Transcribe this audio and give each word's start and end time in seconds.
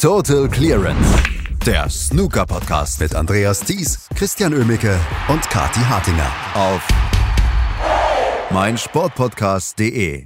Total 0.00 0.48
Clearance. 0.48 1.22
Der 1.66 1.90
Snooker-Podcast 1.90 3.00
mit 3.00 3.14
Andreas 3.14 3.60
Thies, 3.60 4.08
Christian 4.14 4.54
Ömicke 4.54 4.98
und 5.28 5.42
Kati 5.50 5.80
Hartinger 5.80 6.32
auf 6.54 6.88
meinsportpodcast.de. 8.50 10.24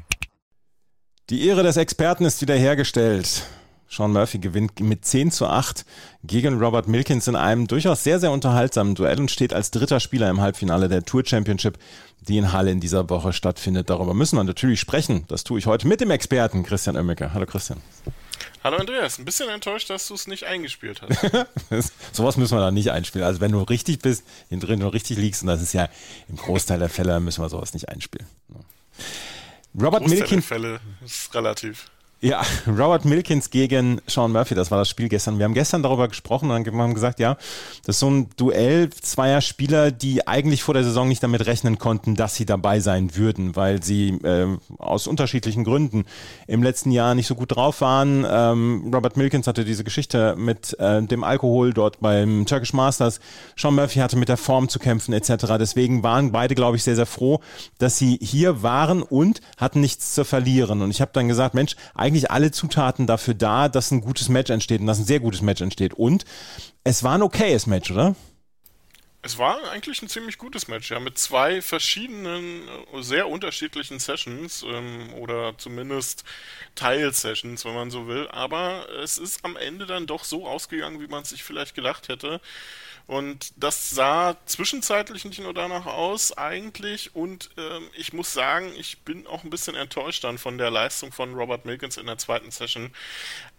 Die 1.28 1.48
Ehre 1.48 1.64
des 1.64 1.76
Experten 1.76 2.24
ist 2.24 2.40
wiederhergestellt. 2.40 3.48
Sean 3.88 4.12
Murphy 4.12 4.38
gewinnt 4.38 4.78
mit 4.78 5.04
10 5.04 5.32
zu 5.32 5.48
8 5.48 5.84
gegen 6.22 6.62
Robert 6.62 6.86
Milkins 6.86 7.26
in 7.26 7.34
einem 7.34 7.66
durchaus 7.66 8.04
sehr, 8.04 8.20
sehr 8.20 8.30
unterhaltsamen 8.30 8.94
Duell 8.94 9.18
und 9.18 9.32
steht 9.32 9.52
als 9.52 9.72
dritter 9.72 9.98
Spieler 9.98 10.30
im 10.30 10.40
Halbfinale 10.40 10.88
der 10.88 11.02
Tour 11.02 11.24
Championship, 11.26 11.78
die 12.20 12.38
in 12.38 12.52
Halle 12.52 12.70
in 12.70 12.78
dieser 12.78 13.10
Woche 13.10 13.32
stattfindet. 13.32 13.90
Darüber 13.90 14.14
müssen 14.14 14.36
wir 14.36 14.44
natürlich 14.44 14.78
sprechen. 14.78 15.24
Das 15.26 15.42
tue 15.42 15.58
ich 15.58 15.66
heute 15.66 15.88
mit 15.88 16.00
dem 16.00 16.12
Experten 16.12 16.62
Christian 16.62 16.96
Oemmeke. 16.96 17.34
Hallo 17.34 17.46
Christian. 17.46 17.80
Hallo 18.64 18.78
Andreas, 18.78 19.18
ein 19.18 19.26
bisschen 19.26 19.50
enttäuscht, 19.50 19.90
dass 19.90 20.08
du 20.08 20.14
es 20.14 20.26
nicht 20.26 20.44
eingespielt 20.44 21.02
hast. 21.02 21.92
Sowas 22.12 22.38
müssen 22.38 22.56
wir 22.56 22.62
da 22.62 22.70
nicht 22.70 22.90
einspielen. 22.90 23.26
Also 23.26 23.42
wenn 23.42 23.52
du 23.52 23.60
richtig 23.60 23.98
bist, 23.98 24.24
in 24.48 24.58
drin 24.58 24.80
du 24.80 24.88
richtig 24.88 25.18
liegst, 25.18 25.42
und 25.42 25.48
das 25.48 25.60
ist 25.60 25.74
ja 25.74 25.90
im 26.30 26.36
Großteil 26.36 26.78
der 26.78 26.88
Fälle, 26.88 27.20
müssen 27.20 27.42
wir 27.42 27.50
sowas 27.50 27.74
nicht 27.74 27.90
einspielen. 27.90 28.26
Robert 29.78 30.08
Milkin. 30.08 30.40
Fälle 30.40 30.80
ist 31.04 31.34
relativ. 31.34 31.90
Ja, 32.24 32.40
Robert 32.66 33.04
Milkins 33.04 33.50
gegen 33.50 34.00
Sean 34.06 34.32
Murphy, 34.32 34.54
das 34.54 34.70
war 34.70 34.78
das 34.78 34.88
Spiel 34.88 35.10
gestern. 35.10 35.36
Wir 35.36 35.44
haben 35.44 35.52
gestern 35.52 35.82
darüber 35.82 36.08
gesprochen 36.08 36.50
und 36.50 36.66
haben 36.66 36.94
gesagt, 36.94 37.20
ja, 37.20 37.36
das 37.84 37.96
ist 37.96 38.00
so 38.00 38.08
ein 38.10 38.30
Duell 38.38 38.88
zweier 38.88 39.42
Spieler, 39.42 39.90
die 39.90 40.26
eigentlich 40.26 40.62
vor 40.62 40.72
der 40.72 40.84
Saison 40.84 41.06
nicht 41.06 41.22
damit 41.22 41.44
rechnen 41.44 41.78
konnten, 41.78 42.14
dass 42.14 42.34
sie 42.34 42.46
dabei 42.46 42.80
sein 42.80 43.14
würden, 43.14 43.56
weil 43.56 43.82
sie 43.82 44.12
äh, 44.22 44.56
aus 44.78 45.06
unterschiedlichen 45.06 45.64
Gründen 45.64 46.06
im 46.46 46.62
letzten 46.62 46.92
Jahr 46.92 47.14
nicht 47.14 47.26
so 47.26 47.34
gut 47.34 47.54
drauf 47.54 47.82
waren. 47.82 48.24
Ähm, 48.26 48.90
Robert 48.90 49.18
Milkins 49.18 49.46
hatte 49.46 49.66
diese 49.66 49.84
Geschichte 49.84 50.34
mit 50.34 50.74
äh, 50.80 51.02
dem 51.02 51.24
Alkohol 51.24 51.74
dort 51.74 52.00
beim 52.00 52.46
Turkish 52.46 52.72
Masters. 52.72 53.20
Sean 53.54 53.74
Murphy 53.74 53.98
hatte 53.98 54.16
mit 54.16 54.30
der 54.30 54.38
Form 54.38 54.70
zu 54.70 54.78
kämpfen 54.78 55.12
etc. 55.12 55.58
Deswegen 55.58 56.02
waren 56.02 56.32
beide, 56.32 56.54
glaube 56.54 56.78
ich, 56.78 56.84
sehr, 56.84 56.96
sehr 56.96 57.04
froh, 57.04 57.40
dass 57.76 57.98
sie 57.98 58.18
hier 58.22 58.62
waren 58.62 59.02
und 59.02 59.42
hatten 59.58 59.82
nichts 59.82 60.14
zu 60.14 60.24
verlieren. 60.24 60.80
Und 60.80 60.90
ich 60.90 61.02
habe 61.02 61.10
dann 61.12 61.28
gesagt, 61.28 61.54
Mensch, 61.54 61.76
eigentlich 61.94 62.13
eigentlich 62.14 62.30
alle 62.30 62.52
Zutaten 62.52 63.08
dafür 63.08 63.34
da, 63.34 63.68
dass 63.68 63.90
ein 63.90 64.00
gutes 64.00 64.28
Match 64.28 64.50
entsteht 64.50 64.80
und 64.80 64.86
dass 64.86 65.00
ein 65.00 65.04
sehr 65.04 65.18
gutes 65.18 65.42
Match 65.42 65.60
entsteht. 65.60 65.94
Und 65.94 66.24
es 66.84 67.02
war 67.02 67.16
ein 67.16 67.22
okayes 67.22 67.66
Match, 67.66 67.90
oder? 67.90 68.14
Es 69.22 69.38
war 69.38 69.58
eigentlich 69.70 70.00
ein 70.02 70.08
ziemlich 70.08 70.38
gutes 70.38 70.68
Match, 70.68 70.90
ja, 70.90 71.00
mit 71.00 71.18
zwei 71.18 71.60
verschiedenen, 71.62 72.68
äh, 72.68 73.02
sehr 73.02 73.28
unterschiedlichen 73.28 73.98
Sessions 73.98 74.64
ähm, 74.68 75.12
oder 75.14 75.56
zumindest 75.58 76.24
Teil-Sessions, 76.76 77.64
wenn 77.64 77.74
man 77.74 77.90
so 77.90 78.06
will. 78.06 78.28
Aber 78.28 78.86
es 79.02 79.18
ist 79.18 79.44
am 79.44 79.56
Ende 79.56 79.86
dann 79.86 80.06
doch 80.06 80.22
so 80.22 80.46
ausgegangen, 80.46 81.00
wie 81.00 81.08
man 81.08 81.24
sich 81.24 81.42
vielleicht 81.42 81.74
gedacht 81.74 82.08
hätte. 82.08 82.40
Und 83.06 83.52
das 83.56 83.90
sah 83.90 84.36
zwischenzeitlich 84.46 85.24
nicht 85.26 85.40
nur 85.40 85.52
danach 85.52 85.86
aus, 85.86 86.36
eigentlich. 86.36 87.14
Und 87.14 87.50
ähm, 87.58 87.88
ich 87.94 88.12
muss 88.12 88.32
sagen, 88.32 88.72
ich 88.76 89.02
bin 89.02 89.26
auch 89.26 89.44
ein 89.44 89.50
bisschen 89.50 89.74
enttäuscht 89.74 90.24
dann 90.24 90.38
von 90.38 90.56
der 90.56 90.70
Leistung 90.70 91.12
von 91.12 91.34
Robert 91.34 91.66
Milkins 91.66 91.98
in 91.98 92.06
der 92.06 92.16
zweiten 92.16 92.50
Session. 92.50 92.90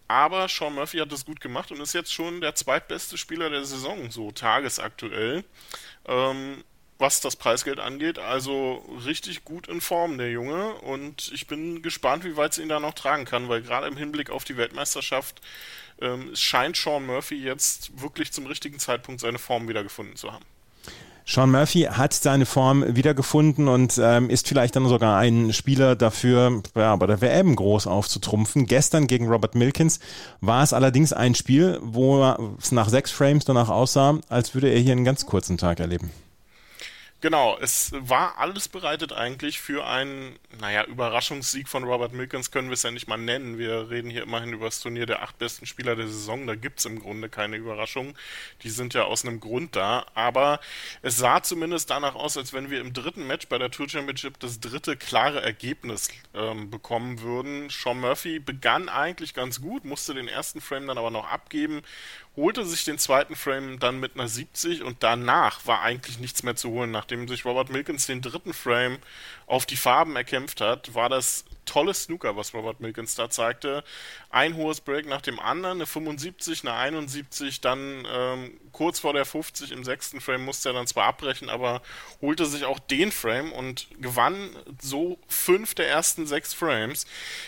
Aber 0.07 0.47
Sean 0.47 0.73
Murphy 0.73 0.97
hat 0.97 1.11
das 1.11 1.25
gut 1.25 1.41
gemacht 1.41 1.71
und 1.71 1.79
ist 1.79 1.93
jetzt 1.93 2.13
schon 2.13 2.41
der 2.41 2.55
zweitbeste 2.55 3.17
Spieler 3.17 3.49
der 3.49 3.65
Saison, 3.65 4.09
so 4.11 4.31
tagesaktuell. 4.31 5.43
Ähm, 6.07 6.63
was 6.97 7.21
das 7.21 7.35
Preisgeld 7.35 7.79
angeht. 7.79 8.19
Also 8.19 8.83
richtig 9.05 9.43
gut 9.43 9.67
in 9.67 9.81
Form, 9.81 10.17
der 10.17 10.31
Junge. 10.31 10.75
Und 10.75 11.31
ich 11.33 11.47
bin 11.47 11.81
gespannt, 11.81 12.23
wie 12.23 12.37
weit 12.37 12.53
sie 12.53 12.61
ihn 12.61 12.69
da 12.69 12.79
noch 12.79 12.93
tragen 12.93 13.25
kann, 13.25 13.49
weil 13.49 13.61
gerade 13.61 13.87
im 13.87 13.97
Hinblick 13.97 14.29
auf 14.29 14.43
die 14.43 14.57
Weltmeisterschaft 14.57 15.41
ähm, 16.01 16.31
scheint 16.33 16.75
Sean 16.77 17.05
Murphy 17.05 17.35
jetzt 17.35 18.01
wirklich 18.01 18.31
zum 18.31 18.45
richtigen 18.45 18.79
Zeitpunkt 18.79 19.21
seine 19.21 19.39
Form 19.39 19.67
wiedergefunden 19.67 20.15
zu 20.15 20.31
haben. 20.31 20.45
Sean 21.27 21.49
Murphy 21.49 21.87
hat 21.91 22.13
seine 22.13 22.45
Form 22.45 22.85
wiedergefunden 22.95 23.67
und 23.67 23.99
ähm, 23.99 24.29
ist 24.29 24.47
vielleicht 24.47 24.75
dann 24.75 24.87
sogar 24.87 25.17
ein 25.17 25.53
Spieler 25.53 25.95
dafür, 25.95 26.61
ja, 26.75 26.95
bei 26.97 27.07
der 27.07 27.19
WM 27.19 27.55
groß 27.55 27.87
aufzutrumpfen. 27.87 28.67
Gestern 28.67 29.07
gegen 29.07 29.27
Robert 29.27 29.55
Milkins 29.55 29.99
war 30.39 30.61
es 30.61 30.71
allerdings 30.71 31.13
ein 31.13 31.33
Spiel, 31.33 31.79
wo 31.81 32.23
es 32.61 32.71
nach 32.71 32.89
sechs 32.89 33.09
Frames 33.09 33.43
danach 33.43 33.69
aussah, 33.69 34.19
als 34.29 34.53
würde 34.53 34.69
er 34.69 34.79
hier 34.79 34.91
einen 34.91 35.03
ganz 35.03 35.25
kurzen 35.25 35.57
Tag 35.57 35.79
erleben. 35.79 36.11
Genau, 37.25 37.57
es 37.59 37.91
war 37.91 38.37
alles 38.37 38.67
bereitet 38.67 39.11
eigentlich 39.11 39.59
für 39.59 39.87
einen, 39.87 40.37
naja, 40.59 40.83
Überraschungssieg 40.83 41.67
von 41.67 41.83
Robert 41.83 42.13
Milkins 42.13 42.51
können 42.51 42.67
wir 42.67 42.75
es 42.75 42.83
ja 42.83 42.91
nicht 42.91 43.07
mal 43.07 43.17
nennen. 43.17 43.57
Wir 43.57 43.89
reden 43.89 44.11
hier 44.11 44.21
immerhin 44.21 44.53
über 44.53 44.65
das 44.65 44.79
Turnier 44.79 45.07
der 45.07 45.23
acht 45.23 45.39
besten 45.39 45.65
Spieler 45.65 45.95
der 45.95 46.07
Saison. 46.07 46.45
Da 46.45 46.53
gibt 46.53 46.77
es 46.77 46.85
im 46.85 46.99
Grunde 46.99 47.27
keine 47.27 47.55
Überraschungen. 47.55 48.15
Die 48.61 48.69
sind 48.69 48.93
ja 48.93 49.05
aus 49.05 49.25
einem 49.25 49.39
Grund 49.39 49.75
da. 49.75 50.05
Aber 50.13 50.59
es 51.01 51.17
sah 51.17 51.41
zumindest 51.41 51.89
danach 51.89 52.13
aus, 52.13 52.37
als 52.37 52.53
wenn 52.53 52.69
wir 52.69 52.79
im 52.79 52.93
dritten 52.93 53.25
Match 53.25 53.47
bei 53.47 53.57
der 53.57 53.71
Tour 53.71 53.89
Championship 53.89 54.39
das 54.39 54.59
dritte 54.59 54.95
klare 54.95 55.41
Ergebnis 55.41 56.09
ähm, 56.35 56.69
bekommen 56.69 57.21
würden. 57.21 57.71
Sean 57.71 58.01
Murphy 58.01 58.37
begann 58.37 58.87
eigentlich 58.87 59.33
ganz 59.33 59.61
gut, 59.61 59.83
musste 59.83 60.13
den 60.13 60.27
ersten 60.27 60.61
Frame 60.61 60.85
dann 60.85 60.99
aber 60.99 61.09
noch 61.09 61.27
abgeben 61.27 61.81
holte 62.35 62.65
sich 62.65 62.83
den 62.83 62.97
zweiten 62.97 63.35
Frame 63.35 63.79
dann 63.79 63.99
mit 63.99 64.15
einer 64.15 64.27
70 64.27 64.83
und 64.83 65.03
danach 65.03 65.65
war 65.65 65.81
eigentlich 65.81 66.19
nichts 66.19 66.43
mehr 66.43 66.55
zu 66.55 66.69
holen. 66.69 66.91
Nachdem 66.91 67.27
sich 67.27 67.45
Robert 67.45 67.69
Milkins 67.69 68.07
den 68.07 68.21
dritten 68.21 68.53
Frame 68.53 68.97
auf 69.47 69.65
die 69.65 69.77
Farben 69.77 70.15
erkämpft 70.15 70.59
hat, 70.61 70.93
war 70.93 71.07
das 71.07 71.45
tolles 71.65 72.03
Snooker, 72.03 72.35
was 72.35 72.53
Robert 72.53 72.79
Milkins 72.79 73.15
da 73.15 73.29
zeigte. 73.29 73.83
Ein 74.29 74.55
hohes 74.55 74.81
Break 74.81 75.07
nach 75.07 75.21
dem 75.21 75.39
anderen, 75.39 75.79
eine 75.79 75.85
75, 75.85 76.63
eine 76.63 76.73
71, 76.73 77.61
dann 77.61 78.07
ähm, 78.11 78.59
kurz 78.71 78.99
vor 78.99 79.13
der 79.13 79.25
50 79.25 79.71
im 79.71 79.83
sechsten 79.83 80.21
Frame 80.21 80.45
musste 80.45 80.69
er 80.69 80.73
dann 80.73 80.87
zwar 80.87 81.05
abbrechen, 81.05 81.49
aber 81.49 81.81
holte 82.21 82.45
sich 82.45 82.65
auch 82.65 82.79
den 82.79 83.11
Frame 83.11 83.51
und 83.51 83.87
gewann 83.99 84.49
so 84.81 85.17
fünf 85.27 85.75
der 85.75 85.89
ersten 85.89 86.27
sechs 86.27 86.53
Frames. 86.53 87.05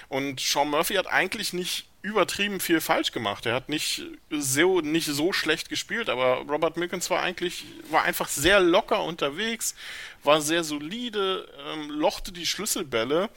Und 0.09 0.39
Sean 0.39 0.69
Murphy 0.69 0.95
hat 0.95 1.07
eigentlich 1.07 1.53
nicht 1.53 1.86
übertrieben 2.01 2.59
viel 2.59 2.79
falsch 2.79 3.11
gemacht. 3.11 3.45
Er 3.45 3.55
hat 3.55 3.69
nicht 3.69 4.03
so, 4.29 4.81
nicht 4.81 5.07
so 5.07 5.33
schlecht 5.33 5.69
gespielt, 5.69 6.09
aber 6.09 6.45
Robert 6.47 6.77
Milkins 6.77 7.09
war 7.09 7.21
eigentlich, 7.21 7.65
war 7.89 8.03
einfach 8.03 8.27
sehr 8.27 8.59
locker 8.59 9.03
unterwegs, 9.03 9.75
war 10.23 10.41
sehr 10.41 10.63
solide, 10.63 11.47
ähm, 11.67 11.89
lochte 11.89 12.31
die 12.31 12.45
Schlüsselbälle 12.45 13.29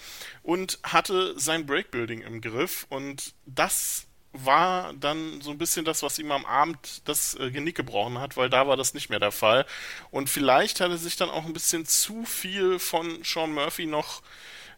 und 0.42 0.78
hatte 0.82 1.38
sein 1.38 1.66
Breakbuilding 1.66 2.22
im 2.22 2.40
Griff 2.40 2.86
und 2.90 3.34
das 3.46 4.06
war 4.32 4.92
dann 4.94 5.40
so 5.40 5.50
ein 5.50 5.58
bisschen 5.58 5.84
das, 5.84 6.02
was 6.02 6.18
ihm 6.18 6.30
am 6.30 6.44
Abend 6.44 7.02
das 7.08 7.34
äh, 7.34 7.50
Genick 7.50 7.76
gebrochen 7.76 8.18
hat, 8.18 8.36
weil 8.36 8.48
da 8.48 8.68
war 8.68 8.76
das 8.76 8.94
nicht 8.94 9.10
mehr 9.10 9.18
der 9.18 9.32
Fall. 9.32 9.66
Und 10.12 10.30
vielleicht 10.30 10.80
hat 10.80 10.90
er 10.90 10.98
sich 10.98 11.16
dann 11.16 11.30
auch 11.30 11.46
ein 11.46 11.52
bisschen 11.52 11.84
zu 11.84 12.24
viel 12.24 12.78
von 12.78 13.24
Sean 13.24 13.52
Murphy 13.52 13.86
noch 13.86 14.22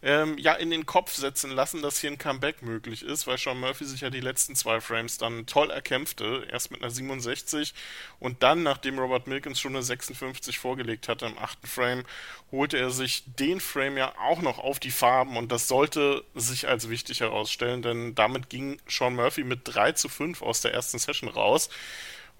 ähm, 0.02 0.36
ja 0.36 0.54
in 0.54 0.70
den 0.70 0.84
Kopf 0.84 1.14
setzen 1.14 1.50
lassen, 1.50 1.80
dass 1.80 2.00
hier 2.00 2.10
ein 2.10 2.18
Comeback 2.18 2.62
möglich 2.62 3.02
ist, 3.02 3.26
weil 3.26 3.38
Sean 3.38 3.60
Murphy 3.60 3.84
sich 3.84 4.00
ja 4.00 4.10
die 4.10 4.20
letzten 4.20 4.56
zwei 4.56 4.80
Frames 4.80 5.18
dann 5.18 5.46
toll 5.46 5.70
erkämpfte. 5.70 6.46
Erst 6.50 6.70
mit 6.70 6.82
einer 6.82 6.90
67 6.90 7.72
und 8.18 8.42
dann, 8.42 8.62
nachdem 8.62 8.98
Robert 8.98 9.26
Milkins 9.26 9.60
schon 9.60 9.74
eine 9.74 9.82
56 9.82 10.58
vorgelegt 10.58 11.08
hatte 11.08 11.26
im 11.26 11.38
achten 11.38 11.66
Frame, 11.66 12.04
holte 12.50 12.78
er 12.78 12.90
sich 12.90 13.24
den 13.26 13.60
Frame 13.60 13.96
ja 13.96 14.14
auch 14.18 14.42
noch 14.42 14.58
auf 14.58 14.80
die 14.80 14.90
Farben 14.90 15.36
und 15.36 15.52
das 15.52 15.68
sollte 15.68 16.24
sich 16.34 16.68
als 16.68 16.88
wichtig 16.88 17.20
herausstellen, 17.20 17.82
denn 17.82 18.14
damit 18.14 18.50
ging 18.50 18.80
Sean 18.88 19.14
Murphy 19.14 19.44
mit 19.44 19.60
3 19.64 19.92
zu 19.92 20.08
5 20.08 20.42
aus 20.42 20.60
der 20.60 20.74
ersten 20.74 20.98
Session 20.98 21.28
raus 21.28 21.70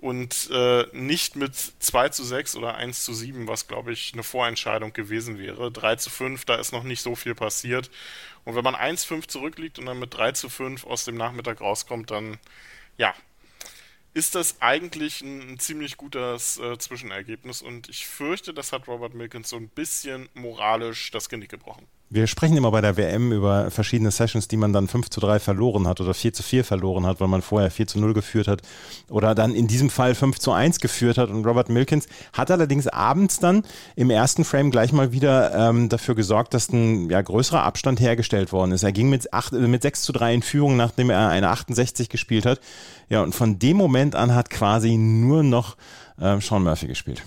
und 0.02 0.50
äh, 0.50 0.84
nicht 0.92 1.36
mit 1.36 1.54
2 1.54 2.08
zu 2.08 2.24
6 2.24 2.56
oder 2.56 2.74
1 2.74 3.04
zu 3.04 3.14
7, 3.14 3.46
was 3.46 3.68
glaube 3.68 3.92
ich 3.92 4.12
eine 4.12 4.24
Vorentscheidung 4.24 4.92
gewesen 4.92 5.38
wäre. 5.38 5.70
3 5.70 5.94
zu 5.94 6.10
5, 6.10 6.44
da 6.44 6.56
ist 6.56 6.72
noch 6.72 6.82
nicht 6.82 7.02
so 7.02 7.14
viel 7.14 7.36
passiert. 7.36 7.88
Und 8.44 8.56
wenn 8.56 8.64
man 8.64 8.74
1-5 8.74 9.28
zurückliegt 9.28 9.78
und 9.78 9.86
dann 9.86 10.00
mit 10.00 10.12
3 10.12 10.32
zu 10.32 10.48
5 10.48 10.84
aus 10.86 11.04
dem 11.04 11.14
Nachmittag 11.14 11.60
rauskommt, 11.60 12.10
dann 12.10 12.38
ja, 12.98 13.14
ist 14.12 14.34
das 14.34 14.60
eigentlich 14.60 15.20
ein, 15.20 15.52
ein 15.52 15.58
ziemlich 15.60 15.96
gutes 15.96 16.58
äh, 16.58 16.76
Zwischenergebnis 16.78 17.62
und 17.62 17.88
ich 17.88 18.04
fürchte, 18.04 18.52
das 18.52 18.72
hat 18.72 18.88
Robert 18.88 19.14
Milkins 19.14 19.50
so 19.50 19.56
ein 19.56 19.68
bisschen 19.68 20.28
moralisch 20.34 21.12
das 21.12 21.28
Genick 21.28 21.50
gebrochen. 21.50 21.86
Wir 22.14 22.26
sprechen 22.26 22.58
immer 22.58 22.70
bei 22.70 22.82
der 22.82 22.98
WM 22.98 23.32
über 23.32 23.70
verschiedene 23.70 24.10
Sessions, 24.10 24.46
die 24.46 24.58
man 24.58 24.74
dann 24.74 24.86
5 24.86 25.08
zu 25.08 25.18
3 25.18 25.38
verloren 25.38 25.88
hat 25.88 25.98
oder 25.98 26.12
4 26.12 26.34
zu 26.34 26.42
4 26.42 26.62
verloren 26.62 27.06
hat, 27.06 27.20
weil 27.20 27.28
man 27.28 27.40
vorher 27.40 27.70
4 27.70 27.86
zu 27.86 27.98
0 28.00 28.12
geführt 28.12 28.48
hat 28.48 28.60
oder 29.08 29.34
dann 29.34 29.54
in 29.54 29.66
diesem 29.66 29.88
Fall 29.88 30.14
5 30.14 30.38
zu 30.38 30.52
1 30.52 30.80
geführt 30.80 31.16
hat. 31.16 31.30
Und 31.30 31.46
Robert 31.46 31.70
Milkins 31.70 32.06
hat 32.34 32.50
allerdings 32.50 32.86
abends 32.86 33.38
dann 33.38 33.62
im 33.96 34.10
ersten 34.10 34.44
Frame 34.44 34.70
gleich 34.70 34.92
mal 34.92 35.12
wieder 35.12 35.54
ähm, 35.54 35.88
dafür 35.88 36.14
gesorgt, 36.14 36.52
dass 36.52 36.68
ein 36.68 37.08
ja, 37.08 37.22
größerer 37.22 37.62
Abstand 37.62 37.98
hergestellt 37.98 38.52
worden 38.52 38.72
ist. 38.72 38.82
Er 38.82 38.92
ging 38.92 39.08
mit, 39.08 39.32
8, 39.32 39.52
mit 39.52 39.80
6 39.80 40.02
zu 40.02 40.12
3 40.12 40.34
in 40.34 40.42
Führung, 40.42 40.76
nachdem 40.76 41.08
er 41.08 41.30
eine 41.30 41.48
68 41.48 42.10
gespielt 42.10 42.44
hat. 42.44 42.60
Ja, 43.08 43.22
und 43.22 43.34
von 43.34 43.58
dem 43.58 43.78
Moment 43.78 44.16
an 44.16 44.34
hat 44.34 44.50
quasi 44.50 44.98
nur 44.98 45.42
noch 45.42 45.78
äh, 46.20 46.38
Sean 46.42 46.64
Murphy 46.64 46.88
gespielt. 46.88 47.22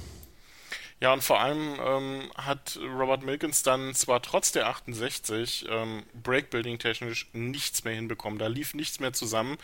Ja, 1.02 1.12
und 1.12 1.24
vor 1.24 1.42
allem 1.42 1.78
ähm, 1.86 2.32
hat 2.36 2.80
Robert 2.82 3.22
Milkins 3.22 3.64
dann 3.64 3.94
zwar 3.94 4.22
trotz 4.22 4.54
der 4.54 4.68
68 4.68 5.66
ähm, 5.70 6.04
Breakbuilding 6.14 6.80
technisch 6.80 7.28
nichts 7.34 7.84
mehr 7.84 7.94
hinbekommen. 7.94 8.40
Da 8.40 8.48
lief 8.48 8.74
nichts 8.74 9.02
mehr 9.02 9.12
zusammen. 9.12 9.58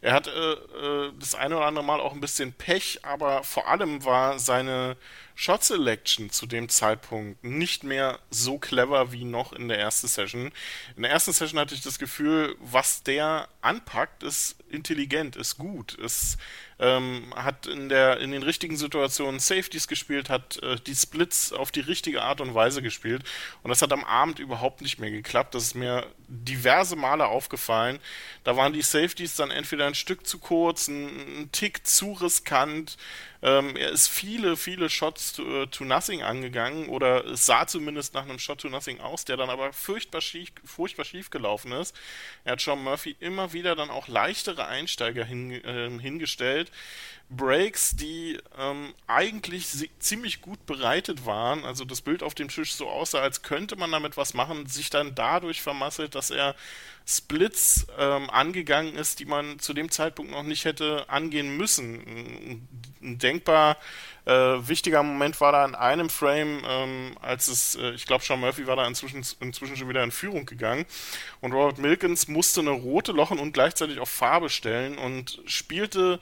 Er 0.00 0.12
hat 0.14 0.28
äh, 0.28 0.52
äh, 0.52 1.12
das 1.18 1.34
eine 1.34 1.56
oder 1.56 1.66
andere 1.66 1.84
Mal 1.84 2.00
auch 2.00 2.12
ein 2.12 2.20
bisschen 2.20 2.52
Pech, 2.52 3.00
aber 3.02 3.42
vor 3.42 3.68
allem 3.68 4.04
war 4.04 4.38
seine 4.38 4.96
Shot 5.38 5.62
Selection 5.62 6.30
zu 6.30 6.46
dem 6.46 6.70
Zeitpunkt 6.70 7.44
nicht 7.44 7.84
mehr 7.84 8.18
so 8.30 8.58
clever 8.58 9.12
wie 9.12 9.24
noch 9.24 9.52
in 9.52 9.68
der 9.68 9.78
ersten 9.78 10.08
Session. 10.08 10.50
In 10.96 11.02
der 11.02 11.12
ersten 11.12 11.34
Session 11.34 11.60
hatte 11.60 11.74
ich 11.74 11.82
das 11.82 11.98
Gefühl, 11.98 12.56
was 12.58 13.02
der 13.02 13.46
anpackt, 13.60 14.22
ist 14.22 14.56
intelligent, 14.70 15.36
ist 15.36 15.58
gut, 15.58 15.92
ist 15.92 16.38
ähm, 16.78 17.34
hat 17.36 17.66
in 17.66 17.90
der 17.90 18.18
in 18.20 18.32
den 18.32 18.42
richtigen 18.42 18.78
Situationen 18.78 19.38
Safeties 19.38 19.88
gespielt, 19.88 20.30
hat 20.30 20.56
äh, 20.62 20.76
die 20.86 20.94
Splits 20.94 21.52
auf 21.52 21.70
die 21.70 21.80
richtige 21.80 22.22
Art 22.22 22.40
und 22.40 22.54
Weise 22.54 22.80
gespielt 22.80 23.22
und 23.62 23.68
das 23.68 23.82
hat 23.82 23.92
am 23.92 24.04
Abend 24.04 24.38
überhaupt 24.38 24.80
nicht 24.80 24.98
mehr 24.98 25.10
geklappt. 25.10 25.54
Das 25.54 25.64
ist 25.64 25.74
mir 25.74 26.06
diverse 26.28 26.96
Male 26.96 27.26
aufgefallen. 27.26 27.98
Da 28.44 28.56
waren 28.56 28.72
die 28.72 28.82
Safeties 28.82 29.36
dann 29.36 29.50
entweder 29.50 29.86
ein 29.86 29.94
Stück 29.94 30.26
zu 30.26 30.38
kurz, 30.38 30.88
ein, 30.88 31.42
ein 31.42 31.52
Tick 31.52 31.86
zu 31.86 32.12
riskant. 32.12 32.96
Ähm, 33.42 33.76
er 33.76 33.90
ist 33.90 34.08
viele, 34.08 34.56
viele 34.56 34.88
Shots 34.88 35.34
to, 35.34 35.42
uh, 35.42 35.66
to, 35.66 35.84
Nothing 35.84 36.22
angegangen 36.22 36.88
oder 36.88 37.24
es 37.26 37.46
sah 37.46 37.66
zumindest 37.66 38.14
nach 38.14 38.24
einem 38.24 38.38
Shot 38.38 38.60
to 38.60 38.68
Nothing 38.68 39.00
aus, 39.00 39.24
der 39.24 39.36
dann 39.36 39.50
aber 39.50 39.72
furchtbar 39.72 40.20
schief, 40.20 40.50
furchtbar 40.64 41.04
schief 41.04 41.30
gelaufen 41.30 41.72
ist. 41.72 41.94
Er 42.44 42.52
hat 42.52 42.60
Sean 42.60 42.82
Murphy 42.82 43.16
immer 43.20 43.52
wieder 43.52 43.76
dann 43.76 43.90
auch 43.90 44.08
leichtere 44.08 44.66
Einsteiger 44.66 45.24
hin, 45.24 45.52
äh, 45.52 45.90
hingestellt. 46.00 46.70
Breaks, 47.28 47.96
die 47.96 48.38
ähm, 48.56 48.94
eigentlich 49.08 49.90
ziemlich 49.98 50.40
gut 50.40 50.64
bereitet 50.64 51.26
waren, 51.26 51.64
also 51.64 51.84
das 51.84 52.00
Bild 52.00 52.22
auf 52.22 52.34
dem 52.34 52.48
Tisch 52.48 52.74
so 52.74 52.88
aussah, 52.88 53.18
als 53.18 53.42
könnte 53.42 53.74
man 53.74 53.90
damit 53.90 54.16
was 54.16 54.32
machen, 54.32 54.66
sich 54.66 54.90
dann 54.90 55.14
dadurch 55.14 55.60
vermasselt, 55.60 56.14
dass 56.14 56.30
er 56.30 56.54
Splits 57.04 57.86
ähm, 57.98 58.30
angegangen 58.30 58.94
ist, 58.96 59.18
die 59.18 59.24
man 59.24 59.58
zu 59.58 59.74
dem 59.74 59.90
Zeitpunkt 59.90 60.30
noch 60.30 60.44
nicht 60.44 60.64
hätte 60.64 61.08
angehen 61.08 61.56
müssen. 61.56 62.66
Ein 63.02 63.18
denkbar 63.18 63.76
äh, 64.26 64.68
wichtiger 64.68 65.02
Moment 65.02 65.40
war 65.40 65.52
da 65.52 65.64
in 65.64 65.74
einem 65.76 66.10
Frame, 66.10 66.62
ähm, 66.66 67.16
als 67.22 67.46
es, 67.46 67.76
äh, 67.76 67.92
ich 67.92 68.06
glaube, 68.06 68.24
Sean 68.24 68.40
Murphy 68.40 68.66
war 68.66 68.74
da 68.74 68.86
inzwischen, 68.86 69.24
inzwischen 69.40 69.76
schon 69.76 69.88
wieder 69.88 70.02
in 70.02 70.10
Führung 70.10 70.46
gegangen 70.46 70.84
und 71.40 71.52
Robert 71.52 71.78
Milkins 71.78 72.26
musste 72.26 72.60
eine 72.60 72.70
rote 72.70 73.12
Lochen 73.12 73.38
und 73.38 73.52
gleichzeitig 73.52 74.00
auf 74.00 74.10
Farbe 74.10 74.50
stellen 74.50 74.98
und 74.98 75.40
spielte 75.46 76.18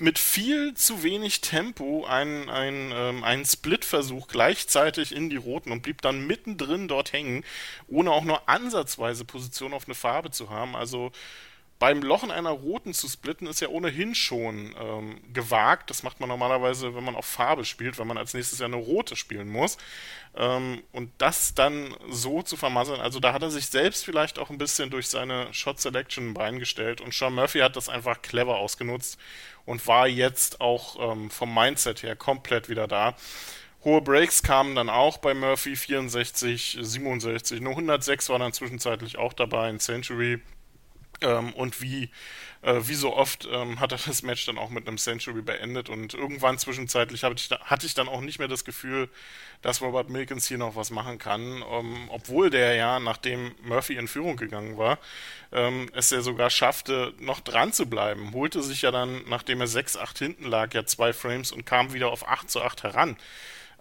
mit 0.00 0.18
viel 0.18 0.74
zu 0.74 1.04
wenig 1.04 1.40
Tempo 1.40 2.04
einen, 2.04 2.50
einen, 2.50 2.90
ähm, 2.92 3.22
einen 3.22 3.44
Split-Versuch 3.44 4.26
gleichzeitig 4.26 5.14
in 5.14 5.30
die 5.30 5.36
roten 5.36 5.70
und 5.70 5.82
blieb 5.82 6.02
dann 6.02 6.26
mittendrin 6.26 6.88
dort 6.88 7.12
hängen, 7.12 7.44
ohne 7.86 8.10
auch 8.10 8.24
nur 8.24 8.48
ansatzweise 8.48 9.24
Position 9.24 9.72
auf 9.72 9.86
eine 9.86 9.94
Farbe 9.94 10.32
zu 10.32 10.50
haben. 10.50 10.74
Also 10.74 11.12
beim 11.80 12.02
Loch 12.02 12.22
in 12.22 12.30
einer 12.30 12.50
roten 12.50 12.92
zu 12.92 13.08
splitten 13.08 13.46
ist 13.46 13.60
ja 13.60 13.68
ohnehin 13.68 14.14
schon 14.14 14.76
ähm, 14.78 15.18
gewagt. 15.32 15.88
Das 15.88 16.02
macht 16.02 16.20
man 16.20 16.28
normalerweise, 16.28 16.94
wenn 16.94 17.02
man 17.02 17.16
auf 17.16 17.24
Farbe 17.24 17.64
spielt, 17.64 17.98
wenn 17.98 18.06
man 18.06 18.18
als 18.18 18.34
nächstes 18.34 18.58
ja 18.58 18.66
eine 18.66 18.76
rote 18.76 19.16
spielen 19.16 19.48
muss. 19.48 19.78
Ähm, 20.36 20.82
und 20.92 21.10
das 21.16 21.54
dann 21.54 21.96
so 22.10 22.42
zu 22.42 22.58
vermasseln, 22.58 23.00
also 23.00 23.18
da 23.18 23.32
hat 23.32 23.42
er 23.42 23.50
sich 23.50 23.68
selbst 23.68 24.04
vielleicht 24.04 24.38
auch 24.38 24.50
ein 24.50 24.58
bisschen 24.58 24.90
durch 24.90 25.08
seine 25.08 25.52
Shot 25.54 25.80
Selection 25.80 26.34
beingestellt 26.34 27.00
und 27.00 27.14
Sean 27.14 27.34
Murphy 27.34 27.60
hat 27.60 27.76
das 27.76 27.88
einfach 27.88 28.20
clever 28.20 28.58
ausgenutzt 28.58 29.18
und 29.64 29.86
war 29.86 30.06
jetzt 30.06 30.60
auch 30.60 31.12
ähm, 31.12 31.30
vom 31.30 31.52
Mindset 31.54 32.02
her 32.02 32.14
komplett 32.14 32.68
wieder 32.68 32.88
da. 32.88 33.16
Hohe 33.84 34.02
Breaks 34.02 34.42
kamen 34.42 34.74
dann 34.74 34.90
auch 34.90 35.16
bei 35.16 35.32
Murphy 35.32 35.76
64, 35.76 36.76
67, 36.78 37.62
nur 37.62 37.72
106 37.72 38.28
war 38.28 38.38
dann 38.38 38.52
zwischenzeitlich 38.52 39.16
auch 39.16 39.32
dabei 39.32 39.70
in 39.70 39.80
Century. 39.80 40.42
Ähm, 41.22 41.52
und 41.52 41.82
wie, 41.82 42.10
äh, 42.62 42.80
wie 42.82 42.94
so 42.94 43.14
oft 43.14 43.46
ähm, 43.50 43.80
hat 43.80 43.92
er 43.92 43.98
das 44.06 44.22
Match 44.22 44.46
dann 44.46 44.58
auch 44.58 44.70
mit 44.70 44.86
einem 44.86 44.98
Century 44.98 45.42
beendet 45.42 45.88
und 45.88 46.14
irgendwann 46.14 46.58
zwischenzeitlich 46.58 47.22
ich 47.22 47.48
da, 47.48 47.60
hatte 47.60 47.86
ich 47.86 47.94
dann 47.94 48.08
auch 48.08 48.20
nicht 48.20 48.38
mehr 48.38 48.48
das 48.48 48.64
Gefühl, 48.64 49.08
dass 49.62 49.82
Robert 49.82 50.08
Milkins 50.08 50.46
hier 50.46 50.58
noch 50.58 50.76
was 50.76 50.90
machen 50.90 51.18
kann, 51.18 51.62
ähm, 51.70 52.08
obwohl 52.08 52.50
der 52.50 52.74
ja, 52.74 53.00
nachdem 53.00 53.54
Murphy 53.62 53.96
in 53.96 54.08
Führung 54.08 54.36
gegangen 54.36 54.78
war, 54.78 54.98
ähm, 55.52 55.90
es 55.94 56.10
ja 56.10 56.22
sogar 56.22 56.50
schaffte, 56.50 57.12
noch 57.18 57.40
dran 57.40 57.72
zu 57.72 57.86
bleiben. 57.86 58.32
Holte 58.32 58.62
sich 58.62 58.82
ja 58.82 58.90
dann, 58.90 59.22
nachdem 59.28 59.60
er 59.60 59.68
6-8 59.68 60.18
hinten 60.18 60.44
lag, 60.44 60.72
ja 60.74 60.86
zwei 60.86 61.12
Frames 61.12 61.52
und 61.52 61.66
kam 61.66 61.92
wieder 61.92 62.10
auf 62.10 62.26
8 62.26 62.50
zu 62.50 62.62
8 62.62 62.82
heran. 62.84 63.16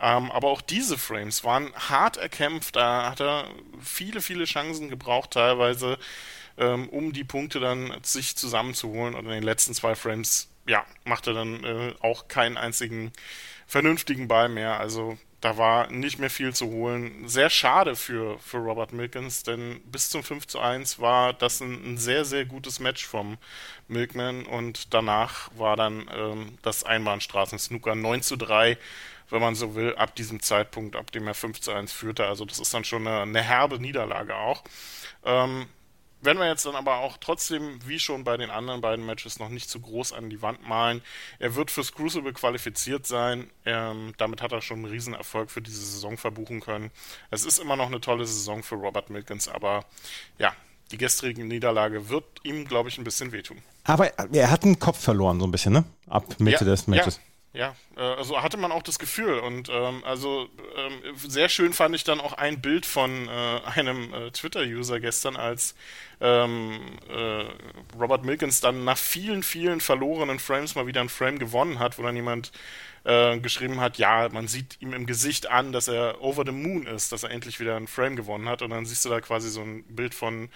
Ähm, 0.01 0.31
aber 0.31 0.47
auch 0.47 0.61
diese 0.61 0.97
Frames 0.97 1.43
waren 1.43 1.73
hart 1.75 2.17
erkämpft. 2.17 2.75
Da 2.75 3.09
hat 3.11 3.19
er 3.19 3.49
viele, 3.81 4.21
viele 4.21 4.45
Chancen 4.45 4.89
gebraucht, 4.89 5.31
teilweise 5.31 5.97
ähm, 6.59 6.89
um 6.89 7.13
die 7.13 7.23
Punkte 7.23 7.59
dann 7.59 7.95
sich 8.03 8.35
zusammenzuholen. 8.35 9.15
Und 9.15 9.25
in 9.25 9.31
den 9.31 9.43
letzten 9.43 9.73
zwei 9.73 9.95
Frames, 9.95 10.49
ja, 10.67 10.85
macht 11.05 11.25
er 11.25 11.33
dann 11.33 11.63
äh, 11.63 11.93
auch 12.01 12.27
keinen 12.27 12.57
einzigen 12.57 13.11
vernünftigen 13.65 14.27
Ball 14.27 14.49
mehr. 14.49 14.79
Also 14.79 15.17
da 15.41 15.57
war 15.57 15.89
nicht 15.89 16.19
mehr 16.19 16.29
viel 16.29 16.53
zu 16.53 16.67
holen. 16.67 17.27
Sehr 17.27 17.49
schade 17.49 17.95
für, 17.95 18.37
für 18.39 18.57
Robert 18.57 18.91
Milkins, 18.91 19.43
denn 19.43 19.79
bis 19.85 20.09
zum 20.09 20.21
5 20.21 20.47
zu 20.47 20.59
1 20.59 20.99
war 20.99 21.33
das 21.33 21.61
ein, 21.61 21.93
ein 21.93 21.97
sehr, 21.97 22.25
sehr 22.25 22.45
gutes 22.45 22.79
Match 22.79 23.05
vom 23.05 23.37
Milkman 23.87 24.45
und 24.45 24.93
danach 24.93 25.49
war 25.55 25.77
dann 25.77 26.09
ähm, 26.13 26.57
das 26.61 26.83
Einbahnstraßen-Snooker 26.83 27.95
9 27.95 28.21
zu 28.21 28.35
3, 28.35 28.77
wenn 29.29 29.41
man 29.41 29.55
so 29.55 29.75
will, 29.75 29.95
ab 29.95 30.15
diesem 30.15 30.41
Zeitpunkt, 30.41 30.97
ab 30.97 31.11
dem 31.11 31.27
er 31.27 31.35
5 31.35 31.61
zu 31.61 31.71
1 31.71 31.93
führte. 31.93 32.25
Also 32.25 32.43
das 32.43 32.59
ist 32.59 32.73
dann 32.73 32.83
schon 32.83 33.07
eine, 33.07 33.21
eine 33.21 33.41
herbe 33.41 33.79
Niederlage 33.79 34.35
auch. 34.35 34.63
Ähm, 35.23 35.67
werden 36.21 36.39
wir 36.39 36.47
jetzt 36.47 36.65
dann 36.65 36.75
aber 36.75 36.97
auch 36.97 37.17
trotzdem, 37.17 37.79
wie 37.85 37.99
schon 37.99 38.23
bei 38.23 38.37
den 38.37 38.49
anderen 38.49 38.81
beiden 38.81 39.05
Matches, 39.05 39.39
noch 39.39 39.49
nicht 39.49 39.69
zu 39.69 39.79
groß 39.79 40.13
an 40.13 40.29
die 40.29 40.41
Wand 40.41 40.67
malen. 40.67 41.01
Er 41.39 41.55
wird 41.55 41.71
fürs 41.71 41.93
Crucible 41.93 42.33
qualifiziert 42.33 43.07
sein. 43.07 43.49
Ähm, 43.65 44.13
damit 44.17 44.41
hat 44.41 44.51
er 44.51 44.61
schon 44.61 44.79
einen 44.79 44.91
Riesenerfolg 44.91 45.49
für 45.51 45.61
diese 45.61 45.81
Saison 45.81 46.17
verbuchen 46.17 46.59
können. 46.59 46.91
Es 47.31 47.45
ist 47.45 47.59
immer 47.59 47.75
noch 47.75 47.87
eine 47.87 48.01
tolle 48.01 48.25
Saison 48.25 48.63
für 48.63 48.75
Robert 48.75 49.09
Milkins, 49.09 49.47
aber 49.47 49.85
ja, 50.37 50.53
die 50.91 50.97
gestrige 50.97 51.45
Niederlage 51.45 52.09
wird 52.09 52.25
ihm, 52.43 52.65
glaube 52.65 52.89
ich, 52.89 52.97
ein 52.97 53.03
bisschen 53.03 53.31
wehtun. 53.31 53.57
Aber 53.83 54.11
er 54.17 54.51
hat 54.51 54.63
den 54.63 54.79
Kopf 54.79 54.99
verloren, 54.99 55.39
so 55.39 55.47
ein 55.47 55.51
bisschen, 55.51 55.73
ne? 55.73 55.83
Ab 56.07 56.39
Mitte 56.39 56.65
ja, 56.65 56.71
des 56.71 56.87
Matches. 56.87 57.17
Ja. 57.17 57.28
Ja, 57.51 57.75
äh, 57.97 58.01
also 58.01 58.41
hatte 58.43 58.57
man 58.57 58.71
auch 58.71 58.83
das 58.83 58.99
Gefühl 58.99 59.39
und 59.39 59.69
ähm, 59.69 60.03
also 60.05 60.47
ähm, 60.77 61.15
sehr 61.15 61.49
schön 61.49 61.73
fand 61.73 61.95
ich 61.95 62.03
dann 62.03 62.19
auch 62.19 62.33
ein 62.33 62.61
Bild 62.61 62.85
von 62.85 63.27
äh, 63.27 63.61
einem 63.65 64.13
äh, 64.13 64.29
Twitter-User 64.31 64.99
gestern, 64.99 65.35
als 65.35 65.73
ähm, 66.21 66.79
äh, 67.09 67.45
Robert 67.99 68.23
Milkins 68.23 68.61
dann 68.61 68.83
nach 68.83 68.99
vielen, 68.99 69.41
vielen 69.41 69.81
verlorenen 69.81 70.37
Frames 70.37 70.75
mal 70.75 70.85
wieder 70.85 71.01
ein 71.01 71.09
Frame 71.09 71.39
gewonnen 71.39 71.79
hat, 71.79 71.97
wo 71.97 72.03
dann 72.03 72.15
jemand 72.15 72.51
äh, 73.03 73.39
geschrieben 73.39 73.79
hat, 73.79 73.97
ja, 73.97 74.29
man 74.29 74.47
sieht 74.47 74.79
ihm 74.81 74.93
im 74.93 75.07
Gesicht 75.07 75.49
an, 75.49 75.71
dass 75.71 75.87
er 75.87 76.21
over 76.21 76.43
the 76.45 76.51
moon 76.51 76.85
ist, 76.85 77.11
dass 77.11 77.23
er 77.23 77.31
endlich 77.31 77.59
wieder 77.59 77.75
ein 77.77 77.87
Frame 77.87 78.15
gewonnen 78.15 78.47
hat. 78.47 78.61
Und 78.61 78.69
dann 78.71 78.85
siehst 78.85 79.05
du 79.05 79.09
da 79.09 79.21
quasi 79.21 79.49
so 79.49 79.61
ein 79.61 79.83
Bild 79.85 80.13
von 80.13 80.49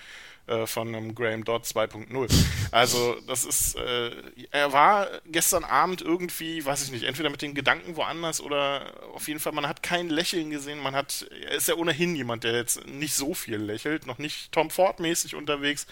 äh, 0.45 0.67
von 0.67 0.89
einem 0.89 1.15
Graham 1.15 1.45
Dodd 1.45 1.63
2.0. 1.63 2.29
Also 2.71 3.15
das 3.27 3.45
ist, 3.45 3.75
äh, 3.75 4.11
er 4.51 4.73
war 4.73 5.07
gestern 5.25 5.63
Abend 5.63 6.01
irgendwie, 6.01 6.65
weiß 6.65 6.83
ich 6.83 6.91
nicht, 6.91 7.03
entweder 7.03 7.29
mit 7.29 7.41
den 7.41 7.53
Gedanken 7.53 7.95
woanders 7.95 8.41
oder 8.41 8.93
auf 9.13 9.27
jeden 9.27 9.39
Fall, 9.39 9.53
man 9.53 9.67
hat 9.67 9.83
kein 9.83 10.09
Lächeln 10.09 10.49
gesehen, 10.49 10.79
man 10.79 10.95
hat, 10.95 11.27
er 11.43 11.51
ist 11.51 11.67
ja 11.67 11.75
ohnehin 11.75 12.15
jemand, 12.15 12.43
der 12.43 12.55
jetzt 12.55 12.85
nicht 12.87 13.13
so 13.13 13.33
viel 13.33 13.57
lächelt, 13.57 14.05
noch 14.05 14.17
nicht 14.17 14.51
Tom 14.51 14.69
Ford 14.69 14.99
mäßig 14.99 15.35
unterwegs, 15.35 15.87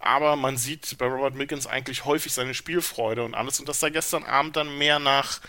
aber 0.00 0.34
man 0.34 0.56
sieht 0.56 0.98
bei 0.98 1.06
Robert 1.06 1.34
Mickens 1.34 1.66
eigentlich 1.66 2.04
häufig 2.04 2.32
seine 2.32 2.54
Spielfreude 2.54 3.22
und 3.22 3.34
alles 3.34 3.60
und 3.60 3.68
das 3.68 3.80
sah 3.80 3.90
gestern 3.90 4.24
Abend 4.24 4.56
dann 4.56 4.76
mehr 4.76 4.98
nach 4.98 5.40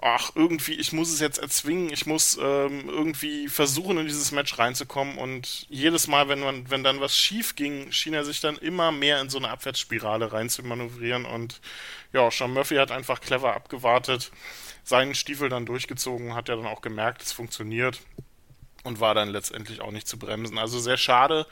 ach, 0.00 0.30
irgendwie, 0.34 0.74
ich 0.74 0.92
muss 0.92 1.12
es 1.12 1.20
jetzt 1.20 1.38
erzwingen, 1.38 1.90
ich 1.92 2.06
muss 2.06 2.38
ähm, 2.40 2.88
irgendwie 2.88 3.48
versuchen, 3.48 3.98
in 3.98 4.06
dieses 4.06 4.30
Match 4.30 4.58
reinzukommen. 4.58 5.18
Und 5.18 5.66
jedes 5.68 6.06
Mal, 6.06 6.28
wenn 6.28 6.40
man, 6.40 6.70
wenn 6.70 6.84
dann 6.84 7.00
was 7.00 7.16
schief 7.16 7.56
ging, 7.56 7.90
schien 7.90 8.14
er 8.14 8.24
sich 8.24 8.40
dann 8.40 8.56
immer 8.56 8.92
mehr 8.92 9.20
in 9.20 9.28
so 9.28 9.38
eine 9.38 9.50
Abwärtsspirale 9.50 10.32
reinzumanövrieren. 10.32 11.24
Und 11.24 11.60
ja, 12.12 12.30
Sean 12.30 12.52
Murphy 12.52 12.76
hat 12.76 12.92
einfach 12.92 13.20
clever 13.20 13.54
abgewartet, 13.54 14.30
seinen 14.84 15.14
Stiefel 15.14 15.48
dann 15.48 15.66
durchgezogen, 15.66 16.34
hat 16.34 16.48
ja 16.48 16.56
dann 16.56 16.66
auch 16.66 16.80
gemerkt, 16.80 17.22
es 17.22 17.32
funktioniert 17.32 18.00
und 18.84 19.00
war 19.00 19.14
dann 19.14 19.28
letztendlich 19.28 19.80
auch 19.80 19.90
nicht 19.90 20.06
zu 20.06 20.18
bremsen. 20.18 20.58
Also 20.58 20.78
sehr 20.78 20.96
schade, 20.96 21.46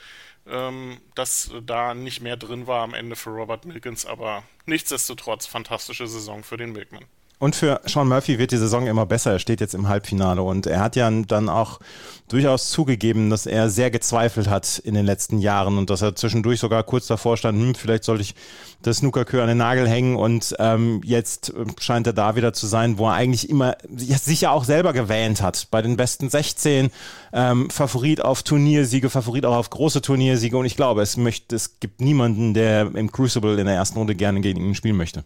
ähm, 0.47 1.01
dass 1.17 1.51
da 1.65 1.95
nicht 1.95 2.21
mehr 2.21 2.37
drin 2.37 2.69
war 2.69 2.83
am 2.83 2.95
Ende 2.95 3.17
für 3.17 3.31
Robert 3.31 3.65
Milkins, 3.65 4.07
aber 4.07 4.45
nichtsdestotrotz 4.67 5.47
fantastische 5.47 6.07
Saison 6.07 6.45
für 6.45 6.57
den 6.57 6.73
Milkman. 6.73 7.05
Und 7.39 7.55
für 7.55 7.83
Sean 7.85 8.09
Murphy 8.09 8.39
wird 8.39 8.51
die 8.53 8.57
Saison 8.57 8.87
immer 8.87 9.05
besser. 9.05 9.33
Er 9.33 9.39
steht 9.39 9.61
jetzt 9.61 9.75
im 9.75 9.89
Halbfinale 9.89 10.41
und 10.41 10.67
er 10.67 10.81
hat 10.81 10.97
ja 10.97 11.11
dann 11.11 11.51
auch 11.51 11.81
durchaus 12.29 12.71
zugegeben, 12.71 13.29
dass 13.29 13.45
er 13.45 13.69
sehr 13.69 13.91
gezweifelt 13.91 14.49
hat 14.49 14.79
in 14.79 14.95
den 14.95 15.05
letzten 15.05 15.39
Jahren 15.39 15.77
und 15.77 15.91
dass 15.91 16.01
er 16.01 16.17
zwischendurch 16.17 16.61
sogar 16.61 16.83
kurz 16.83 17.07
davor 17.07 17.37
stand, 17.37 17.61
hm, 17.61 17.75
vielleicht 17.75 18.05
sollte 18.05 18.23
ich 18.23 18.35
das 18.81 18.99
Snookerkür 18.99 19.43
an 19.43 19.49
den 19.49 19.59
Nagel 19.59 19.87
hängen 19.87 20.17
und 20.17 20.57
ähm, 20.59 21.03
jetzt 21.05 21.51
äh, 21.51 21.67
scheint 21.79 22.07
er 22.07 22.15
da 22.15 22.37
wieder 22.37 22.55
zu 22.55 22.67
sein, 22.67 22.97
wo 22.97 23.07
er 23.07 23.15
eigentlich 23.15 23.51
immer 23.51 23.77
sich 23.95 24.41
ja 24.41 24.51
auch 24.51 24.65
selber 24.65 24.95
gewähnt 24.95 25.43
hat. 25.43 25.69
Bei 25.71 25.83
den 25.83 25.99
besten 25.99 26.31
16 26.31 26.91
ähm, 27.35 27.69
Favorit 27.69 28.23
auf 28.23 28.45
Turniersiege, 28.45 29.11
Favorit 29.11 29.45
auch 29.45 29.57
auf 29.57 29.69
große 29.69 30.01
Turniersiege 30.01 30.57
und 30.57 30.65
ich 30.65 30.77
glaube, 30.77 31.03
es 31.03 31.19
möchte, 31.19 31.55
es 31.55 31.81
gibt 31.81 32.01
niemanden, 32.01 32.55
der 32.55 32.95
im 32.95 33.13
Crucible 33.13 33.59
in 33.59 33.67
der 33.67 33.75
ersten 33.75 33.99
Runde 33.99 34.15
gerne 34.15 34.41
gegen 34.41 34.61
ihn 34.61 34.75
spielen 34.75 34.97
möchte. 34.97 35.25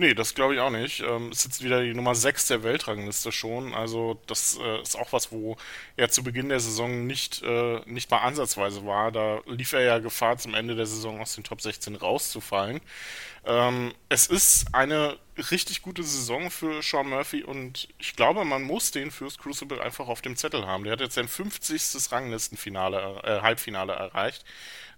Nee, 0.00 0.14
das 0.14 0.36
glaube 0.36 0.54
ich 0.54 0.60
auch 0.60 0.70
nicht. 0.70 1.00
Ähm, 1.00 1.32
ist 1.32 1.42
jetzt 1.42 1.64
wieder 1.64 1.82
die 1.82 1.92
Nummer 1.92 2.14
6 2.14 2.46
der 2.46 2.62
Weltrangliste 2.62 3.32
schon. 3.32 3.74
Also 3.74 4.20
das 4.28 4.56
äh, 4.56 4.80
ist 4.80 4.94
auch 4.96 5.12
was, 5.12 5.32
wo 5.32 5.56
er 5.96 6.08
zu 6.08 6.22
Beginn 6.22 6.50
der 6.50 6.60
Saison 6.60 7.08
nicht, 7.08 7.42
äh, 7.42 7.80
nicht 7.84 8.08
mal 8.08 8.18
ansatzweise 8.18 8.86
war. 8.86 9.10
Da 9.10 9.40
lief 9.46 9.72
er 9.72 9.80
ja 9.80 9.98
Gefahr, 9.98 10.38
zum 10.38 10.54
Ende 10.54 10.76
der 10.76 10.86
Saison 10.86 11.20
aus 11.20 11.34
den 11.34 11.42
Top 11.42 11.60
16 11.60 11.96
rauszufallen. 11.96 12.80
Ähm, 13.44 13.92
es 14.08 14.28
ist 14.28 14.72
eine 14.72 15.18
richtig 15.50 15.82
gute 15.82 16.04
Saison 16.04 16.48
für 16.52 16.80
Sean 16.80 17.08
Murphy 17.08 17.42
und 17.42 17.88
ich 17.98 18.14
glaube, 18.14 18.44
man 18.44 18.62
muss 18.62 18.92
den 18.92 19.10
fürs 19.10 19.36
Crucible 19.36 19.82
einfach 19.82 20.06
auf 20.06 20.22
dem 20.22 20.36
Zettel 20.36 20.64
haben. 20.64 20.84
Der 20.84 20.92
hat 20.92 21.00
jetzt 21.00 21.14
sein 21.14 21.26
50. 21.26 22.12
Ranglistenfinale, 22.12 23.20
äh, 23.24 23.40
Halbfinale 23.40 23.94
erreicht. 23.94 24.44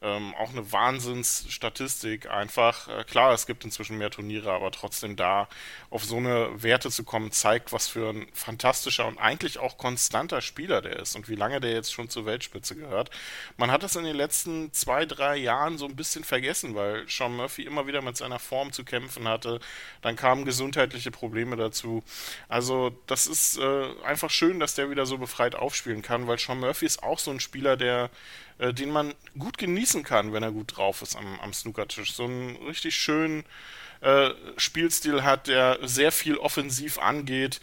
Ähm, 0.02 0.34
auch 0.34 0.48
eine 0.48 0.72
Wahnsinnsstatistik 0.72 2.30
einfach. 2.30 2.88
Äh, 2.88 3.04
klar, 3.04 3.34
es 3.34 3.46
gibt 3.46 3.64
inzwischen 3.64 3.98
mehr 3.98 4.10
Turniere, 4.10 4.50
aber 4.50 4.70
trotzdem 4.70 5.14
da 5.14 5.46
auf 5.90 6.04
so 6.04 6.16
eine 6.16 6.62
Werte 6.62 6.90
zu 6.90 7.04
kommen, 7.04 7.32
zeigt, 7.32 7.70
was 7.72 7.86
für 7.86 8.08
ein 8.08 8.26
fantastischer 8.32 9.06
und 9.06 9.18
eigentlich 9.18 9.58
auch 9.58 9.76
konstanter 9.76 10.40
Spieler 10.40 10.80
der 10.80 11.00
ist 11.00 11.16
und 11.16 11.28
wie 11.28 11.34
lange 11.34 11.60
der 11.60 11.72
jetzt 11.72 11.92
schon 11.92 12.08
zur 12.08 12.24
Weltspitze 12.24 12.76
gehört. 12.76 13.10
Man 13.58 13.70
hat 13.70 13.82
es 13.82 13.94
in 13.94 14.04
den 14.04 14.16
letzten 14.16 14.72
zwei, 14.72 15.04
drei 15.04 15.36
Jahren 15.36 15.76
so 15.76 15.84
ein 15.84 15.96
bisschen 15.96 16.24
vergessen, 16.24 16.74
weil 16.74 17.06
Sean 17.06 17.36
Murphy 17.36 17.64
immer 17.64 17.86
wieder 17.86 18.00
mit 18.00 18.16
seiner 18.16 18.38
Form 18.38 18.72
zu 18.72 18.84
kämpfen 18.84 19.28
hatte. 19.28 19.60
Dann 20.00 20.16
kamen 20.16 20.46
gesundheitliche 20.46 21.10
Probleme 21.10 21.56
dazu. 21.56 22.02
Also 22.48 22.98
das 23.06 23.26
ist 23.26 23.58
äh, 23.58 23.86
einfach 24.02 24.30
schön, 24.30 24.60
dass 24.60 24.74
der 24.74 24.88
wieder 24.88 25.04
so 25.04 25.18
befreit 25.18 25.54
aufspielen 25.54 26.00
kann, 26.00 26.26
weil 26.26 26.38
Sean 26.38 26.58
Murphy 26.60 26.86
ist 26.86 27.02
auch 27.02 27.18
so 27.18 27.30
ein 27.30 27.40
Spieler, 27.40 27.76
der 27.76 28.08
äh, 28.60 28.74
den 28.74 28.90
man 28.90 29.14
gut 29.38 29.58
genießen 29.58 30.02
kann, 30.04 30.32
wenn 30.32 30.42
er 30.42 30.52
gut 30.52 30.76
drauf 30.76 31.02
ist 31.02 31.16
am, 31.16 31.40
am 31.40 31.52
Snookertisch. 31.52 32.12
So 32.12 32.24
einen 32.24 32.56
richtig 32.66 32.94
schönen 32.94 33.44
äh, 34.02 34.30
Spielstil 34.56 35.24
hat, 35.24 35.48
der 35.48 35.78
sehr 35.82 36.12
viel 36.12 36.36
offensiv 36.36 36.98
angeht 36.98 37.60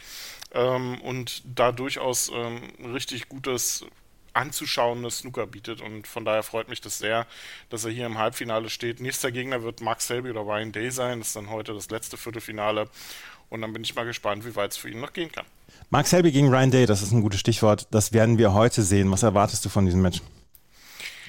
ähm, 0.54 1.00
und 1.02 1.44
da 1.46 1.72
durchaus 1.72 2.30
ähm, 2.34 2.62
richtig 2.94 3.30
gutes 3.30 3.86
anzuschauendes 4.34 5.20
Snooker 5.20 5.48
bietet 5.48 5.82
und 5.82 6.06
von 6.06 6.24
daher 6.24 6.44
freut 6.44 6.70
mich 6.70 6.80
das 6.80 7.00
sehr, 7.00 7.26
dass 7.70 7.86
er 7.86 7.92
hier 7.92 8.06
im 8.06 8.20
Halbfinale 8.20 8.70
steht. 8.70 9.00
Nächster 9.00 9.32
Gegner 9.32 9.64
wird 9.64 9.82
Mark 9.82 10.00
Selby 10.00 10.30
oder 10.30 10.42
Ryan 10.42 10.72
Day 10.72 10.92
sein. 10.92 11.20
Das 11.20 11.30
ist 11.30 11.36
dann 11.36 11.50
heute 11.50 11.74
das 11.74 11.90
letzte 11.90 12.18
Viertelfinale 12.18 12.88
und 13.50 13.62
dann 13.62 13.74
bin 13.74 13.84
ich 13.84 13.96
mal 13.96 14.06
gespannt, 14.06 14.46
wie 14.46 14.56
weit 14.56 14.72
es 14.72 14.78
für 14.78 14.90
ihn 14.90 15.00
noch 15.00 15.14
gehen 15.14 15.32
kann. 15.32 15.46
Mark 15.90 16.06
Selby 16.06 16.32
gegen 16.32 16.50
Ryan 16.50 16.70
Day, 16.70 16.86
das 16.86 17.02
ist 17.02 17.12
ein 17.14 17.22
gutes 17.22 17.40
Stichwort. 17.40 17.88
Das 17.92 18.14
werden 18.14 18.38
wir 18.38 18.54
heute 18.54 18.84
sehen. 18.84 19.12
Was 19.12 19.24
erwartest 19.24 19.66
du 19.66 19.70
von 19.70 19.86
diesem 19.86 20.02
Match? 20.02 20.22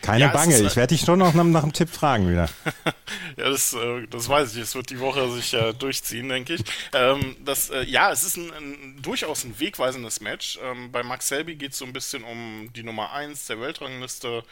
Keine 0.09 0.25
ja, 0.25 0.29
Bange, 0.29 0.59
ich 0.59 0.75
werde 0.75 0.95
dich 0.95 1.03
schon 1.03 1.19
noch 1.19 1.35
nach, 1.35 1.45
nach 1.45 1.63
einem 1.63 1.75
Tipp 1.75 1.91
fragen 1.91 2.31
wieder. 2.31 2.49
ja, 3.39 3.49
das, 3.51 3.73
äh, 3.73 4.07
das 4.09 4.29
weiß 4.29 4.55
ich. 4.55 4.63
Es 4.63 4.75
wird 4.75 4.91
die 4.91 4.99
Woche 5.01 5.31
sich 5.31 5.53
ja 5.53 5.73
durchziehen, 5.73 6.29
denke 6.29 6.55
ich. 6.55 6.63
Ähm, 6.93 7.37
das, 7.45 7.71
äh, 7.71 7.85
ja, 7.85 8.11
es 8.11 8.25
ist 8.25 8.37
ein, 8.37 8.53
ein, 8.53 8.99
durchaus 9.01 9.45
ein 9.45 9.59
wegweisendes 9.61 10.21
Match. 10.21 10.59
Ähm, 10.63 10.91
bei 10.91 11.03
Max 11.03 11.29
Selby 11.29 11.55
geht 11.55 11.73
es 11.73 11.79
so 11.79 11.85
ein 11.85 11.93
bisschen 11.93 12.25
um 12.25 12.71
die 12.75 12.83
Nummer 12.83 13.13
1 13.13 13.47
der 13.47 13.61
Weltrangliste 13.61 14.43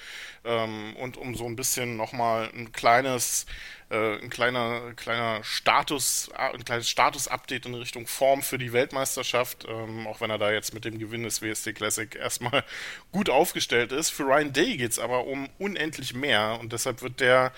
ähm, 0.44 0.94
und 0.96 1.16
um 1.16 1.34
so 1.34 1.46
ein 1.46 1.56
bisschen 1.56 1.96
nochmal 1.96 2.50
ein 2.54 2.72
kleines 2.72 3.46
äh, 3.88 4.18
ein 4.18 4.30
kleiner, 4.30 4.94
kleiner 4.96 5.44
Status, 5.44 6.28
ein 6.34 6.64
kleines 6.64 6.88
Status-Update 6.88 7.66
in 7.66 7.74
Richtung 7.74 8.06
Form 8.06 8.42
für 8.42 8.58
die 8.58 8.72
Weltmeisterschaft, 8.72 9.64
ähm, 9.68 10.06
auch 10.08 10.20
wenn 10.20 10.30
er 10.30 10.38
da 10.38 10.50
jetzt 10.50 10.74
mit 10.74 10.84
dem 10.84 10.98
Gewinn 10.98 11.22
des 11.22 11.40
WST 11.40 11.74
Classic 11.74 12.12
erstmal 12.16 12.64
gut 13.12 13.30
aufgestellt 13.30 13.92
ist. 13.92 14.10
Für 14.10 14.24
Ryan 14.24 14.52
Day 14.52 14.76
geht 14.76 14.92
es 14.92 14.98
aber 14.98 15.26
um 15.26 15.48
unendlich 15.58 16.14
mehr 16.14 16.58
und 16.60 16.72
deshalb 16.72 17.02
wird 17.02 17.20
der 17.20 17.52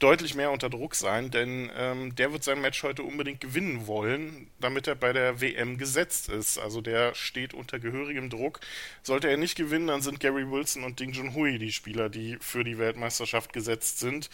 deutlich 0.00 0.34
mehr 0.34 0.50
unter 0.50 0.69
Druck 0.70 0.94
sein, 0.94 1.30
denn 1.30 1.70
ähm, 1.76 2.14
der 2.14 2.32
wird 2.32 2.44
sein 2.44 2.60
Match 2.60 2.82
heute 2.82 3.02
unbedingt 3.02 3.40
gewinnen 3.40 3.86
wollen, 3.86 4.48
damit 4.60 4.86
er 4.86 4.94
bei 4.94 5.12
der 5.12 5.40
WM 5.40 5.78
gesetzt 5.78 6.28
ist. 6.28 6.58
Also 6.58 6.80
der 6.80 7.14
steht 7.14 7.54
unter 7.54 7.78
gehörigem 7.78 8.30
Druck. 8.30 8.60
Sollte 9.02 9.28
er 9.28 9.36
nicht 9.36 9.56
gewinnen, 9.56 9.88
dann 9.88 10.02
sind 10.02 10.20
Gary 10.20 10.50
Wilson 10.50 10.84
und 10.84 11.00
Ding 11.00 11.12
Junhui 11.12 11.58
die 11.58 11.72
Spieler, 11.72 12.08
die 12.08 12.38
für 12.40 12.64
die 12.64 12.78
Weltmeisterschaft 12.78 13.52
gesetzt 13.52 13.98
sind. 13.98 14.30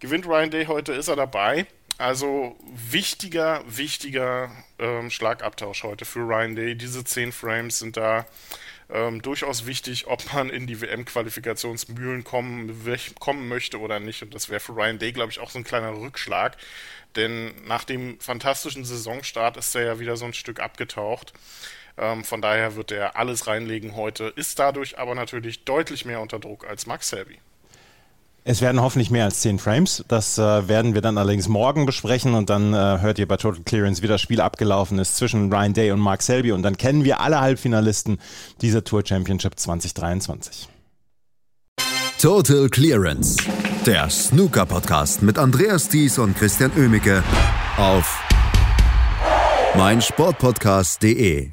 Gewinnt 0.00 0.26
Ryan 0.26 0.50
Day 0.50 0.66
heute, 0.66 0.92
ist 0.92 1.08
er 1.08 1.16
dabei. 1.16 1.66
Also 1.98 2.56
wichtiger, 2.90 3.62
wichtiger 3.68 4.50
ähm, 4.78 5.10
Schlagabtausch 5.10 5.84
heute 5.84 6.04
für 6.04 6.20
Ryan 6.20 6.56
Day. 6.56 6.74
Diese 6.74 7.04
10 7.04 7.32
Frames 7.32 7.78
sind 7.78 7.96
da 7.96 8.26
ähm, 8.90 9.22
durchaus 9.22 9.66
wichtig, 9.66 10.06
ob 10.06 10.32
man 10.32 10.50
in 10.50 10.66
die 10.66 10.80
WM-Qualifikationsmühlen 10.80 12.24
kommen, 12.24 12.72
kommen 13.18 13.48
möchte 13.48 13.80
oder 13.80 14.00
nicht. 14.00 14.22
Und 14.22 14.34
das 14.34 14.48
wäre 14.48 14.60
für 14.60 14.72
Ryan 14.72 14.98
Day, 14.98 15.12
glaube 15.12 15.32
ich, 15.32 15.40
auch 15.40 15.50
so 15.50 15.58
ein 15.58 15.64
kleiner 15.64 15.92
Rückschlag. 15.92 16.56
Denn 17.16 17.52
nach 17.66 17.84
dem 17.84 18.18
fantastischen 18.20 18.84
Saisonstart 18.84 19.56
ist 19.56 19.74
er 19.74 19.84
ja 19.84 19.98
wieder 19.98 20.16
so 20.16 20.24
ein 20.24 20.34
Stück 20.34 20.60
abgetaucht. 20.60 21.32
Ähm, 21.98 22.24
von 22.24 22.40
daher 22.40 22.76
wird 22.76 22.90
er 22.90 23.16
alles 23.16 23.46
reinlegen 23.46 23.96
heute, 23.96 24.32
ist 24.36 24.58
dadurch 24.58 24.98
aber 24.98 25.14
natürlich 25.14 25.64
deutlich 25.64 26.04
mehr 26.04 26.20
unter 26.20 26.38
Druck 26.38 26.66
als 26.66 26.86
Max 26.86 27.10
Selby. 27.10 27.38
Es 28.44 28.60
werden 28.60 28.80
hoffentlich 28.80 29.10
mehr 29.10 29.24
als 29.24 29.40
10 29.40 29.60
Frames. 29.60 30.04
Das 30.08 30.36
äh, 30.36 30.68
werden 30.68 30.94
wir 30.94 31.00
dann 31.00 31.16
allerdings 31.16 31.48
morgen 31.48 31.86
besprechen 31.86 32.34
und 32.34 32.50
dann 32.50 32.74
äh, 32.74 32.98
hört 33.00 33.20
ihr 33.20 33.28
bei 33.28 33.36
Total 33.36 33.62
Clearance, 33.62 34.02
wie 34.02 34.08
das 34.08 34.20
Spiel 34.20 34.40
abgelaufen 34.40 34.98
ist 34.98 35.16
zwischen 35.16 35.52
Ryan 35.52 35.74
Day 35.74 35.92
und 35.92 36.00
Mark 36.00 36.22
Selby 36.22 36.50
und 36.50 36.62
dann 36.62 36.76
kennen 36.76 37.04
wir 37.04 37.20
alle 37.20 37.40
Halbfinalisten 37.40 38.18
dieser 38.60 38.82
Tour 38.82 39.02
Championship 39.06 39.58
2023. 39.58 40.68
Total 42.20 42.68
Clearance, 42.68 43.36
der 43.86 44.10
Snooker 44.10 44.66
Podcast 44.66 45.22
mit 45.22 45.38
Andreas 45.38 45.88
Thies 45.88 46.18
und 46.18 46.36
Christian 46.36 46.72
Ömicke 46.76 47.22
auf 47.76 48.20
meinsportpodcast.de. 49.76 51.50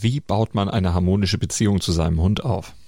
Wie 0.00 0.20
baut 0.20 0.54
man 0.54 0.68
eine 0.68 0.92
harmonische 0.92 1.38
Beziehung 1.38 1.80
zu 1.80 1.92
seinem 1.92 2.20
Hund 2.20 2.44
auf? 2.44 2.74